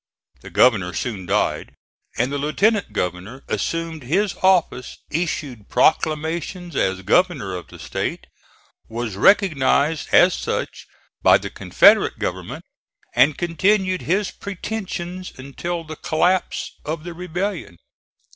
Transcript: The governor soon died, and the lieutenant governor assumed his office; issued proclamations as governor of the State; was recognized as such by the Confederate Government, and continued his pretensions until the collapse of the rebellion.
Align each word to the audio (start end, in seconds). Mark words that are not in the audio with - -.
The 0.39 0.49
governor 0.49 0.93
soon 0.95 1.27
died, 1.27 1.75
and 2.17 2.31
the 2.31 2.39
lieutenant 2.39 2.91
governor 2.91 3.43
assumed 3.47 4.01
his 4.01 4.33
office; 4.41 4.97
issued 5.11 5.69
proclamations 5.69 6.75
as 6.75 7.03
governor 7.03 7.55
of 7.55 7.67
the 7.67 7.77
State; 7.77 8.25
was 8.89 9.15
recognized 9.15 10.09
as 10.11 10.33
such 10.33 10.87
by 11.21 11.37
the 11.37 11.51
Confederate 11.51 12.17
Government, 12.17 12.65
and 13.13 13.37
continued 13.37 14.01
his 14.01 14.31
pretensions 14.31 15.33
until 15.37 15.83
the 15.83 15.97
collapse 15.97 16.71
of 16.83 17.03
the 17.03 17.13
rebellion. 17.13 17.77